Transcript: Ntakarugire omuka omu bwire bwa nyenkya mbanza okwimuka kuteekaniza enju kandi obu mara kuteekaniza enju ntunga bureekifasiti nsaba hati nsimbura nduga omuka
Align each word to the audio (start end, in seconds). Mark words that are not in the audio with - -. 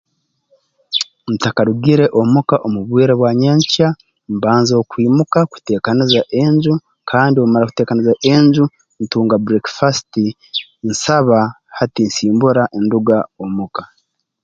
Ntakarugire 1.33 2.05
omuka 2.21 2.55
omu 2.65 2.79
bwire 2.87 3.13
bwa 3.19 3.31
nyenkya 3.41 3.87
mbanza 4.35 4.73
okwimuka 4.81 5.39
kuteekaniza 5.51 6.21
enju 6.41 6.73
kandi 7.09 7.35
obu 7.37 7.49
mara 7.51 7.67
kuteekaniza 7.69 8.13
enju 8.33 8.63
ntunga 9.01 9.35
bureekifasiti 9.43 10.25
nsaba 10.89 11.39
hati 11.77 12.01
nsimbura 12.07 12.63
nduga 12.83 13.17
omuka 13.43 13.83